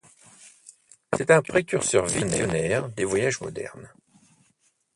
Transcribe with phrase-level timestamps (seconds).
[1.15, 3.93] C'est un précurseur visionnaire des voyages modernes.